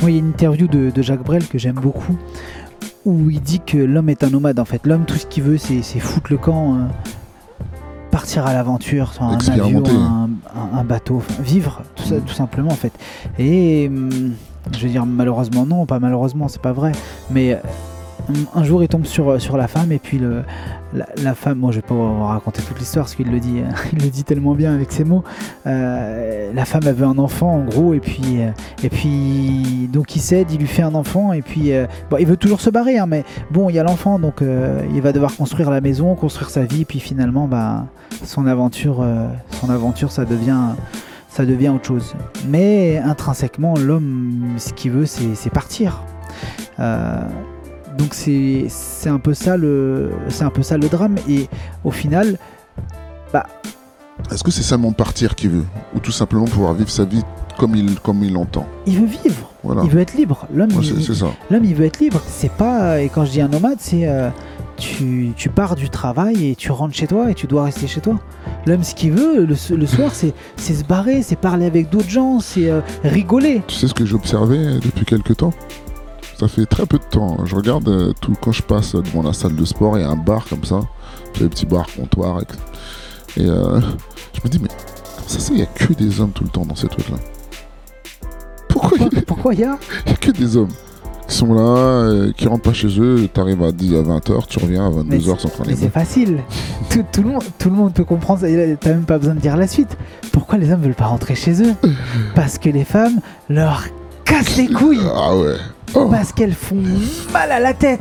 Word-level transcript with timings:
Moi, 0.00 0.10
il 0.10 0.14
y 0.14 0.16
a 0.16 0.20
une 0.20 0.28
interview 0.28 0.66
de, 0.68 0.90
de 0.90 1.02
Jacques 1.02 1.24
Brel 1.24 1.46
que 1.46 1.58
j'aime 1.58 1.74
beaucoup 1.76 2.16
où 3.04 3.30
il 3.30 3.40
dit 3.40 3.60
que 3.60 3.78
l'homme 3.78 4.08
est 4.10 4.22
un 4.22 4.30
nomade 4.30 4.58
en 4.60 4.64
fait. 4.64 4.86
L'homme, 4.86 5.04
tout 5.06 5.16
ce 5.16 5.26
qu'il 5.26 5.42
veut, 5.42 5.56
c'est 5.58 5.82
c'est 5.82 5.98
foutre 5.98 6.30
le 6.30 6.36
camp, 6.38 6.74
euh, 6.74 6.78
partir 8.10 8.46
à 8.46 8.52
l'aventure, 8.52 9.12
sur 9.14 9.22
un 9.24 9.38
avion, 9.38 9.82
un, 9.86 10.28
un- 10.54 10.78
un 10.78 10.84
bateau, 10.84 11.22
vivre, 11.40 11.82
tout, 11.96 12.04
ça, 12.04 12.16
Mm. 12.16 12.20
tout 12.22 12.34
simplement 12.34 12.70
en 12.70 12.76
fait. 12.76 12.92
Et 13.38 13.88
hum, 13.88 14.32
je 14.72 14.78
veux 14.86 14.90
dire, 14.90 15.06
malheureusement, 15.06 15.64
non, 15.66 15.86
pas 15.86 15.98
malheureusement, 15.98 16.48
c'est 16.48 16.60
pas 16.62 16.72
vrai, 16.72 16.92
mais 17.30 17.60
un 18.54 18.64
jour 18.64 18.82
il 18.82 18.88
tombe 18.88 19.04
sur, 19.06 19.40
sur 19.40 19.56
la 19.56 19.68
femme 19.68 19.92
et 19.92 19.98
puis 19.98 20.20
la, 20.94 21.34
femme, 21.34 21.58
moi 21.58 21.70
je 21.70 21.76
vais 21.76 21.82
pas 21.82 21.94
vous 21.94 22.24
raconter 22.24 22.62
toute 22.62 22.78
l'histoire 22.78 23.04
parce 23.04 23.14
qu'il 23.14 23.30
le 23.30 23.40
dit, 23.40 23.62
il 23.92 24.02
le 24.02 24.10
dit 24.10 24.24
tellement 24.24 24.54
bien 24.54 24.74
avec 24.74 24.92
ses 24.92 25.04
mots. 25.04 25.24
Euh, 25.66 26.52
la 26.52 26.64
femme 26.64 26.86
avait 26.86 27.04
un 27.04 27.18
enfant 27.18 27.54
en 27.54 27.64
gros 27.64 27.94
et 27.94 28.00
puis 28.00 28.40
euh, 28.40 28.50
et 28.82 28.88
puis 28.88 29.88
donc 29.92 30.14
il 30.16 30.20
cède, 30.20 30.50
il 30.50 30.58
lui 30.58 30.66
fait 30.66 30.82
un 30.82 30.94
enfant 30.94 31.32
et 31.32 31.42
puis 31.42 31.72
euh, 31.72 31.86
il 32.18 32.26
veut 32.26 32.36
toujours 32.36 32.60
se 32.60 32.70
barrer, 32.70 32.98
hein, 32.98 33.06
mais 33.06 33.24
bon 33.50 33.68
il 33.68 33.76
y 33.76 33.78
a 33.78 33.82
l'enfant 33.82 34.18
donc 34.18 34.42
euh, 34.42 34.82
il 34.94 35.02
va 35.02 35.12
devoir 35.12 35.34
construire 35.36 35.70
la 35.70 35.80
maison, 35.80 36.14
construire 36.14 36.50
sa 36.50 36.64
vie 36.64 36.84
puis 36.84 37.00
finalement 37.00 37.46
bah 37.46 37.86
son 38.24 38.46
aventure, 38.46 39.00
euh, 39.02 39.28
son 39.60 39.70
aventure 39.70 40.10
ça 40.10 40.24
devient 40.24 40.74
ça 41.28 41.44
devient 41.44 41.68
autre 41.68 41.86
chose. 41.86 42.14
Mais 42.48 42.98
intrinsèquement 42.98 43.74
l'homme 43.74 44.54
ce 44.58 44.72
qu'il 44.72 44.92
veut 44.92 45.06
c'est 45.06 45.50
partir. 45.50 46.02
Donc 47.98 48.14
c'est 48.14 48.66
c'est 48.68 49.08
un 49.10 49.18
peu 49.18 49.34
ça 49.34 49.56
le 49.56 50.10
c'est 50.28 50.44
un 50.44 50.50
peu 50.50 50.62
ça 50.62 50.78
le 50.78 50.88
drame 50.88 51.16
et 51.28 51.48
au 51.84 51.90
final 51.90 52.38
Est-ce 54.32 54.42
que 54.44 54.50
c'est 54.50 54.62
seulement 54.62 54.92
partir 54.92 55.34
qu'il 55.34 55.50
veut 55.50 55.64
Ou 55.94 56.00
tout 56.00 56.12
simplement 56.12 56.44
pouvoir 56.46 56.74
vivre 56.74 56.90
sa 56.90 57.04
vie 57.04 57.22
comme 57.58 57.74
il, 57.74 57.98
comme 58.00 58.22
il 58.22 58.32
l'entend 58.34 58.66
il 58.86 59.00
veut 59.00 59.06
vivre, 59.06 59.50
Voilà. 59.64 59.82
il 59.82 59.90
veut 59.90 60.00
être 60.00 60.14
libre. 60.14 60.46
L'homme 60.54 60.70
Ouais, 60.76 60.84
il-. 60.84 61.24
L'homme, 61.50 61.64
il 61.64 61.74
veut 61.74 61.86
être 61.86 61.98
libre. 61.98 62.20
C'est 62.28 62.52
pas. 62.52 63.00
Et 63.02 63.08
quand 63.08 63.24
je 63.24 63.32
dis 63.32 63.40
un 63.40 63.48
nomade, 63.48 63.78
c'est. 63.80 64.06
euh, 64.08 64.30
tu, 64.76 65.32
tu 65.36 65.48
pars 65.48 65.74
du 65.74 65.90
travail 65.90 66.50
et 66.50 66.54
tu 66.54 66.70
rentres 66.70 66.94
chez 66.94 67.08
toi 67.08 67.32
et 67.32 67.34
tu 67.34 67.48
dois 67.48 67.64
rester 67.64 67.88
chez 67.88 68.00
toi. 68.00 68.16
L'homme, 68.64 68.84
ce 68.84 68.94
qu'il 68.94 69.10
veut 69.10 69.44
le, 69.44 69.56
le 69.76 69.86
soir, 69.86 70.10
c'est 70.12 70.34
c'est 70.56 70.74
se 70.74 70.84
barrer, 70.84 71.22
c'est 71.22 71.34
parler 71.34 71.66
avec 71.66 71.90
d'autres 71.90 72.08
gens, 72.08 72.38
c'est 72.38 72.70
euh, 72.70 72.80
rigoler. 73.02 73.62
Tu 73.66 73.74
sais 73.74 73.88
ce 73.88 73.94
que 73.94 74.06
j'ai 74.06 74.14
observé 74.14 74.78
depuis 74.80 75.04
quelques 75.04 75.36
temps? 75.38 75.52
Ça 76.38 76.46
fait 76.46 76.66
très 76.66 76.86
peu 76.86 76.98
de 76.98 77.04
temps. 77.04 77.44
Je 77.44 77.56
regarde 77.56 77.88
euh, 77.88 78.12
tout 78.20 78.32
quand 78.40 78.52
je 78.52 78.62
passe 78.62 78.94
devant 78.94 79.22
la 79.22 79.32
salle 79.32 79.56
de 79.56 79.64
sport, 79.64 79.98
il 79.98 80.02
y 80.02 80.04
a 80.04 80.10
un 80.10 80.16
bar 80.16 80.44
comme 80.48 80.64
ça. 80.64 80.80
Il 81.34 81.42
des 81.42 81.48
petits 81.48 81.66
bars, 81.66 81.86
comptoirs. 81.96 82.40
Et, 83.36 83.42
et, 83.42 83.46
euh, 83.46 83.80
je 84.34 84.40
me 84.44 84.48
dis, 84.48 84.58
mais 84.60 84.68
comment 84.68 85.28
ça 85.28 85.40
c'est, 85.40 85.52
il 85.52 85.56
n'y 85.56 85.62
a 85.62 85.66
que 85.66 85.92
des 85.94 86.20
hommes 86.20 86.30
tout 86.30 86.44
le 86.44 86.50
temps 86.50 86.64
dans 86.64 86.74
ces 86.76 86.86
trucs-là 86.88 87.16
Pourquoi 88.68 88.98
il 89.00 89.22
Pourquoi- 89.24 89.54
il 89.54 89.60
y 89.60 89.64
a 89.64 89.78
n'y 90.06 90.12
a 90.12 90.16
que 90.16 90.30
des 90.30 90.56
hommes 90.56 90.68
qui 91.28 91.34
sont 91.36 91.52
là, 91.52 91.60
euh, 91.60 92.32
qui 92.32 92.46
rentrent 92.48 92.62
pas 92.62 92.72
chez 92.72 92.98
eux, 93.00 93.28
t'arrives 93.32 93.62
à 93.62 93.70
10 93.72 93.96
à 93.96 94.02
20h, 94.02 94.46
tu 94.46 94.58
reviens 94.60 94.86
à 94.86 94.90
22h 94.90 95.38
sans 95.40 95.48
faire 95.48 95.66
Mais 95.66 95.72
les 95.72 95.76
c'est 95.76 95.90
facile. 95.90 96.38
Tout, 96.90 97.04
tout 97.12 97.22
le 97.22 97.28
monde, 97.28 97.42
tout 97.58 97.68
le 97.68 97.76
monde 97.76 97.92
peut 97.92 98.04
comprendre. 98.04 98.40
ça. 98.40 98.46
T'as 98.80 98.90
même 98.90 99.04
pas 99.04 99.18
besoin 99.18 99.34
de 99.34 99.40
dire 99.40 99.58
la 99.58 99.66
suite. 99.66 99.98
Pourquoi 100.32 100.56
les 100.56 100.72
hommes 100.72 100.80
veulent 100.80 100.94
pas 100.94 101.04
rentrer 101.06 101.34
chez 101.34 101.62
eux? 101.62 101.74
Parce 102.34 102.56
que 102.56 102.70
les 102.70 102.84
femmes 102.84 103.20
leur 103.50 103.84
cassent 104.28 104.56
les 104.56 104.68
couilles. 104.68 105.00
Ah 105.14 105.36
ouais. 105.36 105.56
Oh, 105.94 106.06
Parce 106.10 106.32
qu'elles 106.32 106.54
font 106.54 106.82
mal 107.32 107.50
à 107.50 107.58
la 107.60 107.72
tête. 107.74 108.00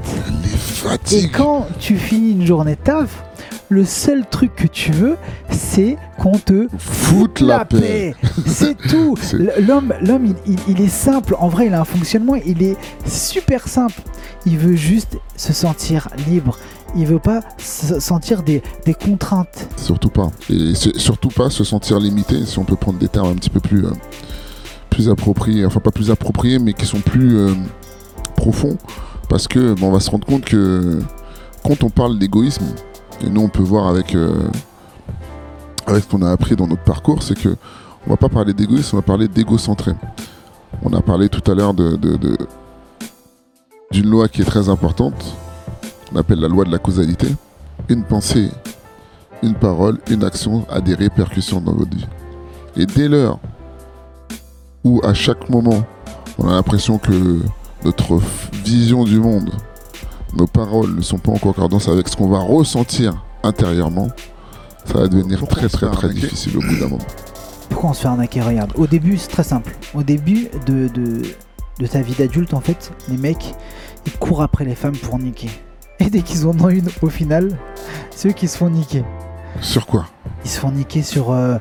les 1.12 1.16
Et 1.26 1.30
quand 1.30 1.66
tu 1.80 1.96
finis 1.98 2.32
une 2.32 2.46
journée 2.46 2.76
de 2.76 2.82
taf, 2.82 3.24
le 3.70 3.86
seul 3.86 4.26
truc 4.30 4.56
que 4.56 4.68
tu 4.68 4.92
veux, 4.92 5.18
c'est 5.50 5.98
qu'on 6.20 6.38
te 6.38 6.68
Foute 6.78 7.40
la 7.42 7.66
paix. 7.66 8.14
C'est 8.46 8.78
tout. 8.78 9.16
L'homme, 9.68 9.94
l'homme, 10.02 10.26
il, 10.26 10.54
il- 10.54 10.60
il 10.78 10.82
est 10.82 10.90
simple. 10.90 11.36
En 11.40 11.48
vrai, 11.50 11.68
il 11.68 11.74
a 11.74 11.82
un 11.82 11.86
fonctionnement. 11.86 12.36
Il 12.36 12.62
est 12.64 12.78
super 13.06 13.68
simple. 13.68 14.02
Il 14.46 14.58
veut 14.58 14.76
juste 14.76 15.18
se 15.38 15.54
sentir 15.54 16.08
libre. 16.30 16.58
Il 16.96 17.06
veut 17.06 17.20
pas 17.20 17.42
se 17.58 18.00
sentir 18.00 18.44
des, 18.44 18.62
des 18.86 18.94
contraintes. 18.94 19.68
Surtout 19.78 20.10
pas. 20.10 20.32
Et 20.50 20.74
surtout 20.76 21.30
pas 21.30 21.50
se 21.50 21.64
sentir 21.66 22.00
limité, 22.00 22.46
si 22.46 22.58
on 22.60 22.64
peut 22.64 22.78
prendre 22.78 22.98
des 23.00 23.10
termes 23.10 23.30
un 23.30 23.36
petit 23.36 23.50
peu 23.50 23.60
plus, 23.60 23.86
euh, 23.86 23.92
plus 24.98 25.10
appropriés, 25.10 25.64
enfin 25.64 25.80
pas 25.80 25.92
plus 25.92 26.10
appropriés, 26.10 26.58
mais 26.58 26.74
qui 26.74 26.88
sont 26.88 27.00
plus 27.02 27.38
euh, 27.38 27.54
profonds. 28.36 28.78
Parce 29.30 29.48
que 29.48 29.76
bon, 29.76 29.90
on 29.90 29.92
va 29.92 30.00
se 30.00 30.10
rendre 30.10 30.26
compte 30.26 30.44
que 30.44 31.00
quand 31.64 31.84
on 31.84 31.90
parle 31.92 32.18
d'égoïsme, 32.18 32.66
et 33.24 33.30
nous 33.30 33.42
on 33.42 33.48
peut 33.50 33.62
voir 33.62 33.88
avec, 33.88 34.16
euh, 34.16 34.48
avec 35.86 36.04
ce 36.04 36.10
qu'on 36.10 36.24
a 36.24 36.32
appris 36.32 36.56
dans 36.56 36.66
notre 36.66 36.84
parcours, 36.84 37.22
c'est 37.22 37.38
que 37.40 37.56
on 38.08 38.10
va 38.10 38.18
pas 38.18 38.30
parler 38.30 38.56
d'égoïsme, 38.56 38.96
on 38.96 39.00
va 39.00 39.06
parler 39.06 39.28
d'égocentré. 39.28 39.92
On 40.82 40.92
a 40.94 41.02
parlé 41.02 41.30
tout 41.30 41.52
à 41.52 41.54
l'heure 41.54 41.76
de, 41.76 41.96
de- 41.96 42.16
de- 42.18 42.38
d'une 43.92 44.10
loi 44.10 44.28
qui 44.28 44.42
est 44.42 44.46
très 44.46 44.68
importante, 44.68 45.36
on 46.12 46.16
appelle 46.16 46.40
la 46.40 46.48
loi 46.48 46.66
de 46.66 46.72
la 46.72 46.80
causalité. 46.80 47.28
Une 47.88 48.04
pensée 48.04 48.50
une 49.44 49.54
parole, 49.54 50.00
une 50.10 50.24
action 50.24 50.66
a 50.72 50.82
des 50.82 50.96
répercussions 50.96 51.62
dans 51.62 51.74
votre 51.74 51.96
vie. 51.96 52.08
Et 52.76 52.88
dès 52.88 53.08
l'heure 53.08 53.38
où 54.88 55.02
à 55.04 55.14
chaque 55.14 55.50
moment 55.50 55.84
on 56.40 56.48
a 56.48 56.52
l'impression 56.54 56.98
que 56.98 57.40
notre 57.84 58.20
vision 58.64 59.04
du 59.04 59.20
monde, 59.20 59.52
nos 60.34 60.48
paroles 60.48 60.96
ne 60.96 61.02
sont 61.02 61.18
pas 61.18 61.32
en 61.32 61.38
concordance 61.38 61.88
avec 61.88 62.08
ce 62.08 62.16
qu'on 62.16 62.30
va 62.30 62.40
ressentir 62.40 63.24
intérieurement, 63.44 64.08
ça 64.86 65.00
va 65.00 65.08
devenir 65.08 65.40
Pourquoi 65.40 65.58
très 65.58 65.70
très 65.70 65.90
très 65.92 66.10
difficile 66.14 66.58
au 66.58 66.62
bout 66.62 66.76
d'un 66.80 66.88
moment. 66.88 67.04
Pourquoi 67.70 67.90
on 67.90 67.94
se 67.94 68.02
fait 68.02 68.08
arnaquer 68.08 68.42
Regarde, 68.42 68.72
au 68.76 68.88
début, 68.88 69.18
c'est 69.18 69.28
très 69.28 69.44
simple. 69.44 69.76
Au 69.94 70.02
début 70.04 70.48
de, 70.66 70.88
de, 70.88 71.22
de 71.80 71.88
ta 71.88 72.02
vie 72.02 72.14
d'adulte, 72.14 72.54
en 72.54 72.62
fait, 72.62 72.92
les 73.10 73.18
mecs, 73.18 73.54
ils 74.06 74.14
courent 74.14 74.42
après 74.42 74.64
les 74.66 74.74
femmes 74.76 74.96
pour 74.96 75.20
niquer. 75.20 75.50
Et 76.00 76.10
dès 76.10 76.22
qu'ils 76.22 76.48
en 76.48 76.58
ont 76.62 76.70
une, 76.70 76.88
au 77.02 77.10
final, 77.10 77.58
c'est 78.16 78.30
eux 78.30 78.34
qui 78.34 78.48
se 78.48 78.58
font 78.58 78.70
niquer. 78.70 79.04
Sur 79.62 79.86
quoi? 79.86 80.06
Ils 80.46 80.50
se 80.50 80.60
font 80.60 80.72
niquer 80.72 81.04
sur. 81.04 81.32
euh, 81.32 81.58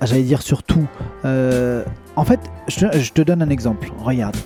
ah, 0.00 0.06
J'allais 0.06 0.22
dire 0.24 0.42
sur 0.42 0.62
tout. 0.62 0.86
Euh, 1.24 1.84
en 2.16 2.24
fait, 2.24 2.40
je 2.68 2.86
te, 2.86 2.98
je 2.98 3.12
te 3.12 3.22
donne 3.22 3.42
un 3.42 3.50
exemple. 3.50 3.90
Regarde, 4.02 4.36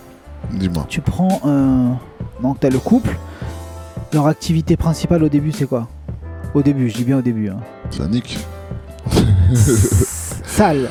Dis-moi. 0.51 0.85
tu 0.89 1.01
prends. 1.01 1.41
un 1.45 1.97
donc, 2.41 2.59
t'as 2.61 2.69
le 2.69 2.79
couple. 2.79 3.17
Leur 4.13 4.27
activité 4.27 4.77
principale 4.77 5.23
au 5.23 5.29
début, 5.29 5.51
c'est 5.51 5.65
quoi? 5.65 5.87
Au 6.53 6.61
début, 6.61 6.89
je 6.89 6.95
dis 6.95 7.03
bien 7.03 7.17
au 7.19 7.21
début. 7.21 7.49
hein. 7.49 7.57
Ça 7.91 8.07
nique. 8.07 8.39
Sale. 10.45 10.89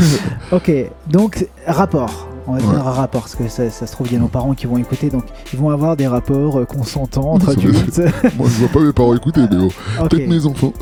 ok, 0.52 0.70
donc 1.10 1.46
rapport. 1.66 2.26
On 2.46 2.52
va 2.54 2.58
Ouais. 2.60 2.74
dire 2.74 2.86
un 2.86 2.92
rapport, 2.92 3.20
parce 3.22 3.34
que 3.36 3.46
ça, 3.48 3.68
ça 3.70 3.86
se 3.86 3.92
trouve, 3.92 4.06
il 4.06 4.14
y 4.14 4.16
a 4.16 4.20
nos 4.20 4.28
parents 4.28 4.54
qui 4.54 4.66
vont 4.66 4.78
écouter, 4.78 5.10
donc 5.10 5.24
ils 5.52 5.58
vont 5.58 5.68
avoir 5.68 5.96
des 5.96 6.06
rapports 6.06 6.60
euh, 6.60 6.64
consentants 6.64 7.36
adultes. 7.36 7.98
Moi 8.38 8.48
je 8.48 8.58
vois 8.60 8.68
pas 8.68 8.80
mes 8.80 8.92
parents 8.94 9.14
écouter, 9.14 9.42
mais 9.42 9.68
peut-être 10.08 10.28
mes 10.28 10.46
enfants. 10.46 10.72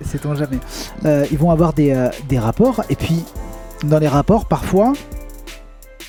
sait-on 0.00 0.34
jamais. 0.34 0.56
Euh, 1.04 1.26
ils 1.30 1.36
vont 1.36 1.50
avoir 1.50 1.74
des, 1.74 1.90
euh, 1.90 2.08
des 2.26 2.38
rapports, 2.38 2.82
et 2.88 2.96
puis 2.96 3.22
dans 3.84 3.98
les 3.98 4.08
rapports, 4.08 4.46
parfois, 4.46 4.92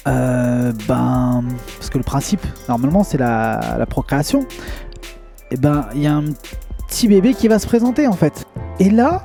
euh, 0.07 0.71
ben, 0.87 1.43
parce 1.77 1.89
que 1.89 1.97
le 1.97 2.03
principe, 2.03 2.41
normalement, 2.67 3.03
c'est 3.03 3.17
la, 3.17 3.85
procréation, 3.89 4.45
et 5.51 5.57
ben, 5.57 5.87
il 5.93 6.01
y 6.01 6.07
a 6.07 6.15
un 6.15 6.25
petit 6.87 7.07
bébé 7.07 7.33
qui 7.33 7.47
va 7.47 7.59
se 7.59 7.67
présenter 7.67 8.07
en 8.07 8.13
fait. 8.13 8.45
Et 8.79 8.89
là, 8.89 9.23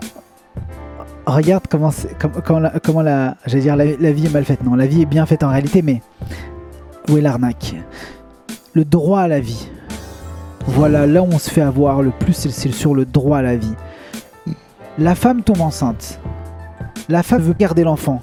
regarde 1.26 1.64
comment, 1.68 1.90
comment, 2.44 2.58
la, 2.60 2.70
comment 2.82 3.02
dire 3.46 3.76
la, 3.76 4.12
vie 4.12 4.26
est 4.26 4.32
mal 4.32 4.44
faite. 4.44 4.62
Non, 4.64 4.74
la 4.74 4.86
vie 4.86 5.02
est 5.02 5.06
bien 5.06 5.26
faite 5.26 5.42
en 5.42 5.50
réalité, 5.50 5.82
mais 5.82 6.02
où 7.08 7.16
est 7.16 7.22
l'arnaque? 7.22 7.74
Le 8.74 8.84
droit 8.84 9.20
à 9.20 9.28
la 9.28 9.40
vie. 9.40 9.68
Voilà, 10.68 11.06
là 11.06 11.22
où 11.22 11.28
on 11.32 11.38
se 11.38 11.48
fait 11.48 11.62
avoir 11.62 12.02
le 12.02 12.10
plus, 12.10 12.34
c'est 12.34 12.72
sur 12.72 12.94
le 12.94 13.04
droit 13.04 13.38
à 13.38 13.42
la 13.42 13.56
vie. 13.56 13.74
La 14.98 15.14
femme 15.14 15.42
tombe 15.42 15.60
enceinte. 15.60 16.20
La 17.08 17.22
femme 17.22 17.42
veut 17.42 17.54
garder 17.54 17.84
l'enfant. 17.84 18.20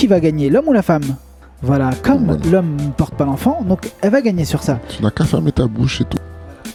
Qui 0.00 0.06
va 0.06 0.18
gagner, 0.18 0.48
l'homme 0.48 0.66
ou 0.68 0.72
la 0.72 0.80
femme 0.80 1.02
Voilà, 1.60 1.90
comme 2.02 2.24
Voilà. 2.24 2.40
l'homme 2.50 2.76
ne 2.82 2.88
porte 2.90 3.14
pas 3.14 3.26
l'enfant, 3.26 3.60
donc 3.68 3.90
elle 4.00 4.10
va 4.10 4.22
gagner 4.22 4.46
sur 4.46 4.62
ça. 4.62 4.78
Tu 4.88 5.02
n'as 5.02 5.10
qu'à 5.10 5.24
fermer 5.24 5.52
ta 5.52 5.66
bouche 5.66 6.00
et 6.00 6.04
tout. 6.04 6.16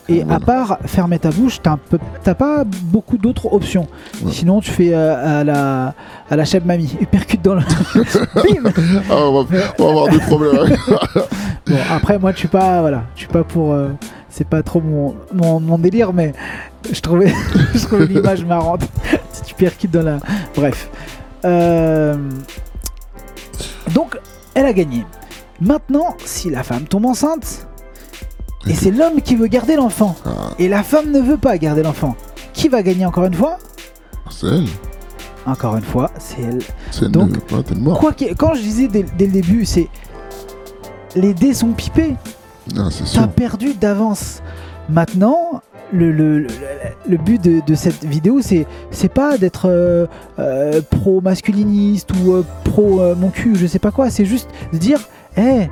Et 0.08 0.24
à 0.30 0.40
part 0.40 0.78
fermer 0.86 1.18
ta 1.18 1.32
bouche, 1.32 1.60
t'as 1.64 1.72
un 1.72 1.78
peu- 1.78 1.98
t'as 2.24 2.36
pas 2.36 2.64
beaucoup 2.64 3.18
d'autres 3.18 3.52
options. 3.52 3.88
Ouais. 4.24 4.32
Sinon, 4.32 4.62
tu 4.62 4.70
fais 4.70 4.94
euh, 4.94 5.40
à 5.40 5.44
la 5.44 5.96
à 6.30 6.36
la 6.36 6.46
chef 6.46 6.64
mamie, 6.66 6.96
et 7.02 7.08
percute 7.08 7.42
dans 7.42 7.56
le. 7.56 7.62
Bim 8.36 8.70
Ah, 9.10 9.16
on 9.18 9.42
va, 9.42 9.48
on 9.80 9.84
va 9.86 9.90
avoir 9.90 10.10
des 10.10 10.20
problèmes. 10.20 10.78
Bon, 11.68 11.78
après, 11.92 12.20
moi, 12.20 12.32
je 12.32 12.38
suis 12.38 12.48
pas 12.48 12.82
voilà, 12.82 13.06
je 13.16 13.22
suis 13.22 13.28
pas 13.28 13.44
pour. 13.44 13.74
euh, 13.74 13.90
c'est 14.30 14.48
pas 14.48 14.62
trop 14.62 14.82
mon, 14.82 15.16
mon, 15.34 15.60
mon 15.60 15.80
délire, 15.80 16.14
mais 16.14 16.34
je 16.92 17.00
trouvais, 17.02 17.34
je 17.74 17.80
trouvais 17.88 18.06
l'image 18.06 18.46
marrante. 18.46 18.84
si 19.32 19.42
tu 19.42 19.56
percutes 19.56 19.90
dans 19.90 20.04
la. 20.04 20.20
Bref. 20.56 20.90
Euh, 21.44 22.16
Donc, 23.96 24.20
elle 24.54 24.68
a 24.68 24.74
gagné. 24.74 25.06
Maintenant, 25.62 26.16
si 26.26 26.50
la 26.52 26.62
femme 26.64 26.84
tombe 26.84 27.06
enceinte, 27.06 27.68
et 28.68 28.76
c'est 28.76 28.92
l'homme 28.92 29.22
qui 29.22 29.36
veut 29.36 29.48
garder 29.48 29.76
l'enfant, 29.76 30.16
Ah, 30.26 30.50
et 30.60 30.68
la 30.68 30.84
femme 30.84 31.12
ne 31.12 31.20
veut 31.22 31.38
pas 31.38 31.58
garder 31.58 31.82
l'enfant, 31.82 32.16
qui 32.54 32.68
va 32.68 32.84
gagner 32.84 33.06
encore 33.06 33.24
une 33.26 33.34
fois? 33.34 33.58
C'est 34.30 34.48
elle. 34.48 34.68
Encore 35.48 35.78
une 35.78 35.84
fois, 35.84 36.12
c'est 36.20 36.42
elle. 36.42 36.62
C'est 36.92 37.06
elle 37.06 37.12
Donc, 37.12 37.30
ne 37.30 37.36
veut 37.36 37.42
pas, 37.42 37.64
t'es 37.64 37.76
mort. 37.76 38.00
Quoi 38.00 38.14
qu'il- 38.14 38.36
quand 38.36 38.54
je 38.56 38.62
disais 38.62 38.88
dès, 38.88 39.04
dès 39.04 39.28
le 39.28 39.32
début, 39.32 39.66
c'est 39.66 39.88
les 41.16 41.34
dés 41.34 41.54
sont 41.54 41.72
pipés. 41.72 42.16
Ah, 42.78 42.90
c'est 42.92 43.06
T'as 43.14 43.28
perdu 43.28 43.74
d'avance. 43.76 44.42
Maintenant, 44.90 45.62
le, 45.94 46.48
but 47.18 47.42
de, 47.42 47.76
cette 47.76 48.04
vidéo, 48.04 48.42
c'est 48.42 49.14
pas 49.14 49.38
d'être 49.38 49.68
euh, 49.70 50.08
euh, 50.40 50.82
ou 51.04 51.22
euh, 52.34 52.44
pro 52.64 53.02
euh, 53.02 53.16
mon 53.16 53.30
cul, 53.30 53.56
je 53.56 53.68
sais 53.68 53.80
pas 53.80 53.92
quoi. 53.92 54.10
C'est 54.10 54.26
juste 54.26 54.50
de 54.74 54.78
dire, 54.78 55.00
hé, 55.38 55.70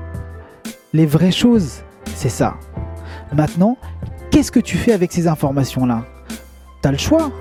les 0.93 1.05
vraies 1.05 1.31
choses, 1.31 1.81
c'est 2.15 2.29
ça. 2.29 2.55
Maintenant, 3.35 3.77
qu'est-ce 4.31 4.51
que 4.51 4.59
tu 4.59 4.77
fais 4.77 4.93
avec 4.93 5.11
ces 5.11 5.27
informations-là? 5.27 6.03
T'as 6.81 6.91
le 6.91 6.97
choix. 6.97 7.31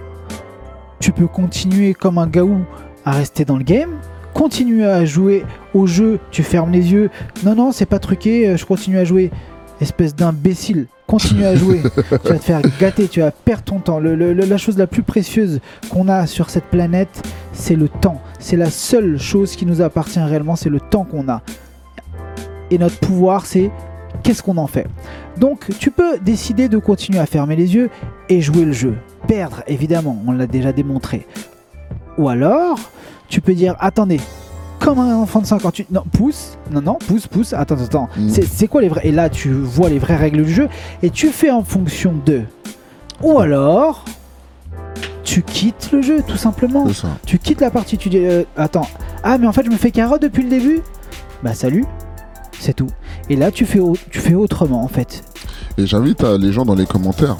Tu 1.00 1.12
peux 1.12 1.26
continuer 1.26 1.94
comme 1.94 2.18
un 2.18 2.28
gaou 2.28 2.58
à 3.04 3.12
rester 3.12 3.44
dans 3.44 3.56
le 3.56 3.64
game, 3.64 3.98
continuer 4.34 4.86
à 4.86 5.04
jouer 5.04 5.44
au 5.74 5.86
jeu, 5.86 6.20
tu 6.30 6.44
fermes 6.44 6.70
les 6.70 6.92
yeux. 6.92 7.10
Non, 7.44 7.56
non, 7.56 7.72
c'est 7.72 7.86
pas 7.86 7.98
truqué, 7.98 8.56
je 8.56 8.64
continue 8.64 8.98
à 8.98 9.04
jouer. 9.04 9.30
Espèce 9.80 10.14
d'imbécile, 10.14 10.86
continue 11.12 11.44
à 11.44 11.54
jouer. 11.54 11.82
tu 11.82 12.28
vas 12.32 12.38
te 12.38 12.42
faire 12.42 12.62
gâter, 12.80 13.06
tu 13.06 13.20
vas 13.20 13.30
perdre 13.30 13.64
ton 13.64 13.80
temps. 13.80 14.00
La 14.00 14.56
chose 14.56 14.78
la 14.78 14.86
plus 14.86 15.02
précieuse 15.02 15.60
qu'on 15.90 16.08
a 16.08 16.26
sur 16.26 16.48
cette 16.48 16.64
planète, 16.64 17.22
c'est 17.52 17.76
le 17.76 17.90
temps. 17.90 18.22
C'est 18.38 18.56
la 18.56 18.70
seule 18.70 19.18
chose 19.18 19.54
qui 19.54 19.66
nous 19.66 19.82
appartient 19.82 20.18
réellement, 20.18 20.56
c'est 20.56 20.70
le 20.70 20.80
temps 20.80 21.04
qu'on 21.04 21.28
a. 21.28 21.42
Et 22.70 22.78
notre 22.78 22.98
pouvoir, 22.98 23.44
c'est 23.44 23.70
qu'est-ce 24.22 24.42
qu'on 24.42 24.56
en 24.56 24.66
fait. 24.66 24.86
Donc, 25.36 25.68
tu 25.78 25.90
peux 25.90 26.18
décider 26.18 26.70
de 26.70 26.78
continuer 26.78 27.18
à 27.18 27.26
fermer 27.26 27.56
les 27.56 27.74
yeux 27.74 27.90
et 28.30 28.40
jouer 28.40 28.64
le 28.64 28.72
jeu. 28.72 28.94
Perdre, 29.28 29.62
évidemment, 29.66 30.16
on 30.26 30.32
l'a 30.32 30.46
déjà 30.46 30.72
démontré. 30.72 31.26
Ou 32.16 32.30
alors, 32.30 32.78
tu 33.28 33.42
peux 33.42 33.52
dire 33.52 33.76
attendez, 33.80 34.20
comme 34.84 34.98
un 34.98 35.14
enfant 35.16 35.40
de 35.40 35.46
58. 35.46 35.90
Non, 35.90 36.02
pousse, 36.12 36.58
non, 36.70 36.80
non, 36.82 36.94
pousse, 37.06 37.26
pousse, 37.26 37.52
attends, 37.52 37.74
attends, 37.76 37.84
attends. 37.84 38.08
Mm. 38.16 38.28
C'est- 38.30 38.68
quoi 38.68 38.82
les 38.82 38.88
vrais. 38.88 39.06
Et 39.06 39.12
là, 39.12 39.28
tu 39.30 39.50
vois 39.52 39.88
les 39.88 39.98
vraies 39.98 40.16
règles 40.16 40.44
du 40.44 40.52
jeu 40.52 40.68
et 41.02 41.10
tu 41.10 41.28
fais 41.28 41.50
en 41.50 41.62
fonction 41.64 42.14
de. 42.26 42.42
Ou 43.22 43.38
alors, 43.38 44.04
tu 45.24 45.42
quittes 45.42 45.90
le 45.92 46.02
jeu, 46.02 46.22
tout 46.26 46.36
simplement. 46.36 46.86
C'est 46.88 47.02
ça. 47.02 47.08
Tu 47.26 47.38
quittes 47.38 47.60
la 47.60 47.70
partie, 47.70 47.96
tu 47.96 48.08
dis 48.08 48.18
euh, 48.18 48.44
attends, 48.56 48.86
ah, 49.22 49.38
mais 49.38 49.46
en 49.46 49.52
fait, 49.52 49.64
je 49.64 49.70
me 49.70 49.76
fais 49.76 49.90
carotte 49.90 50.22
depuis 50.22 50.42
le 50.42 50.50
début 50.50 50.80
Bah, 51.42 51.54
salut, 51.54 51.84
c'est 52.58 52.74
tout. 52.74 52.88
Et 53.30 53.36
là, 53.36 53.50
tu 53.50 53.64
fais, 53.66 53.80
tu 54.10 54.18
fais 54.20 54.34
autrement, 54.34 54.82
en 54.82 54.88
fait. 54.88 55.22
Et 55.78 55.86
j'invite 55.86 56.22
à- 56.24 56.36
les 56.38 56.52
gens 56.52 56.64
dans 56.64 56.74
les 56.74 56.86
commentaires 56.86 57.36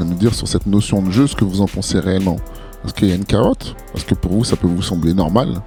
à 0.00 0.04
nous 0.04 0.14
dire 0.14 0.34
sur 0.34 0.46
cette 0.48 0.66
notion 0.66 1.02
de 1.02 1.10
jeu 1.10 1.26
ce 1.26 1.34
que 1.36 1.44
vous 1.44 1.60
en 1.60 1.66
pensez 1.66 1.98
réellement. 1.98 2.36
Est-ce 2.84 2.94
qu'il 2.94 3.08
y 3.08 3.12
a 3.12 3.14
une 3.14 3.24
carotte? 3.24 3.74
Est-ce 3.94 4.04
que 4.04 4.14
pour 4.14 4.32
vous 4.32 4.44
ça 4.44 4.56
peut 4.56 4.68
vous 4.68 4.82
sembler 4.82 5.14
normal 5.14 5.60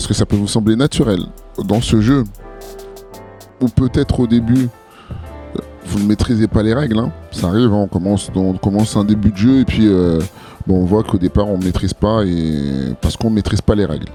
Est-ce 0.00 0.08
que 0.08 0.14
ça 0.14 0.24
peut 0.24 0.36
vous 0.36 0.48
sembler 0.48 0.76
naturel 0.76 1.20
dans 1.62 1.82
ce 1.82 2.00
jeu 2.00 2.24
Ou 3.60 3.68
peut-être 3.68 4.20
au 4.20 4.26
début 4.26 4.70
euh, 5.54 5.58
vous 5.84 5.98
ne 5.98 6.06
maîtrisez 6.06 6.48
pas 6.48 6.62
les 6.62 6.72
règles. 6.72 6.98
hein. 6.98 7.12
Ça 7.32 7.48
arrive, 7.48 7.70
hein, 7.74 7.82
on, 7.82 7.86
commence 7.86 8.30
on 8.34 8.54
commence 8.54 8.96
un 8.96 9.04
début 9.04 9.30
de 9.30 9.36
jeu 9.36 9.60
et 9.60 9.66
puis 9.66 9.86
euh, 9.88 10.18
on 10.70 10.86
voit 10.86 11.02
qu'au 11.02 11.18
départ 11.18 11.48
on 11.48 11.58
ne 11.58 11.64
maîtrise 11.64 11.92
pas 11.92 12.24
et 12.24 12.94
parce 13.02 13.18
qu'on 13.18 13.28
ne 13.28 13.34
maîtrise 13.34 13.60
pas 13.60 13.74
les 13.74 13.84
règles. 13.84 14.08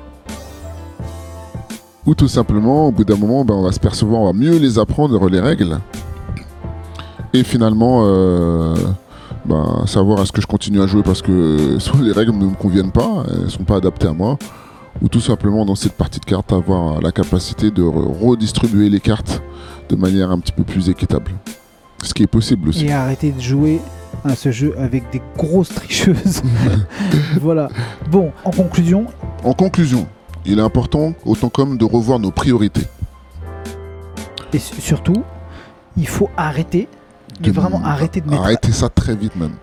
Ou 2.07 2.15
tout 2.15 2.27
simplement, 2.27 2.87
au 2.87 2.91
bout 2.91 3.03
d'un 3.03 3.17
moment, 3.17 3.45
ben, 3.45 3.53
on 3.53 3.61
va 3.61 3.71
se 3.71 3.79
percevoir, 3.79 4.21
on 4.21 4.25
va 4.25 4.33
mieux 4.33 4.57
les 4.57 4.79
apprendre, 4.79 5.29
les 5.29 5.39
règles. 5.39 5.77
Et 7.31 7.43
finalement, 7.43 8.01
euh, 8.05 8.73
ben, 9.45 9.83
savoir 9.85 10.19
est-ce 10.23 10.31
que 10.31 10.41
je 10.41 10.47
continue 10.47 10.81
à 10.81 10.87
jouer 10.87 11.03
parce 11.03 11.21
que 11.21 11.77
soit 11.77 12.01
les 12.01 12.11
règles 12.11 12.31
ne 12.31 12.45
me 12.45 12.55
conviennent 12.55 12.91
pas, 12.91 13.23
elles 13.29 13.51
sont 13.51 13.63
pas 13.65 13.75
adaptées 13.75 14.07
à 14.07 14.13
moi, 14.13 14.39
ou 15.01 15.07
tout 15.09 15.21
simplement 15.21 15.65
dans 15.65 15.75
cette 15.75 15.93
partie 15.93 16.19
de 16.19 16.25
cartes 16.25 16.51
avoir 16.53 17.01
la 17.01 17.11
capacité 17.11 17.69
de 17.71 17.83
re- 17.83 18.17
redistribuer 18.27 18.89
les 18.89 18.99
cartes 18.99 19.41
de 19.89 19.95
manière 19.95 20.31
un 20.31 20.39
petit 20.39 20.51
peu 20.53 20.63
plus 20.63 20.89
équitable. 20.89 21.31
Ce 22.03 22.13
qui 22.13 22.23
est 22.23 22.27
possible 22.27 22.69
aussi. 22.69 22.85
Et 22.85 22.93
arrêter 22.93 23.31
de 23.31 23.39
jouer 23.41 23.81
à 24.23 24.35
ce 24.35 24.51
jeu 24.51 24.73
avec 24.77 25.09
des 25.11 25.21
grosses 25.37 25.69
tricheuses. 25.69 26.41
voilà. 27.41 27.69
Bon, 28.09 28.31
en 28.43 28.51
conclusion, 28.51 29.05
En 29.43 29.53
conclusion, 29.53 30.07
il 30.45 30.59
est 30.59 30.61
important, 30.61 31.13
autant 31.25 31.49
comme 31.49 31.77
de 31.77 31.85
revoir 31.85 32.19
nos 32.19 32.31
priorités. 32.31 32.85
et 34.53 34.59
su- 34.59 34.79
surtout, 34.81 35.23
il 35.97 36.07
faut 36.07 36.29
arrêter, 36.37 36.87
mais 37.41 37.47
De- 37.47 37.51
vraiment 37.53 37.81
arrêter 37.83 38.21
de 38.21 38.29
mettre, 38.29 38.41
Arrêtez 38.41 38.71
ça 38.71 38.89
très 38.89 39.15
vite 39.15 39.35
même. 39.35 39.53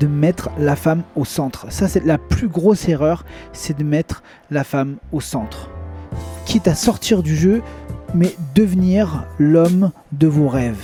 De 0.00 0.06
mettre 0.06 0.50
la 0.58 0.76
femme 0.76 1.02
au 1.14 1.24
centre. 1.24 1.66
Ça, 1.70 1.86
c'est 1.86 2.04
la 2.04 2.18
plus 2.18 2.48
grosse 2.48 2.88
erreur, 2.88 3.24
c'est 3.52 3.78
de 3.78 3.84
mettre 3.84 4.22
la 4.50 4.64
femme 4.64 4.96
au 5.12 5.20
centre. 5.20 5.70
Quitte 6.46 6.66
à 6.66 6.74
sortir 6.74 7.22
du 7.22 7.36
jeu, 7.36 7.62
mais 8.14 8.34
devenir 8.54 9.24
l'homme 9.38 9.92
de 10.12 10.26
vos 10.26 10.48
rêves. 10.48 10.82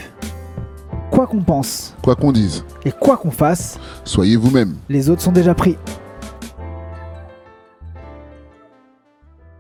Quoi 1.11 1.27
qu'on 1.27 1.43
pense 1.43 1.97
Quoi 2.03 2.15
qu'on 2.15 2.31
dise, 2.31 2.65
et 2.85 2.93
quoi 2.93 3.17
qu'on 3.17 3.31
fasse, 3.31 3.79
soyez 4.05 4.37
vous-même. 4.37 4.77
les 4.89 5.09
autres 5.09 5.23
sont 5.23 5.33
déjà 5.33 5.55
pris. 5.55 5.77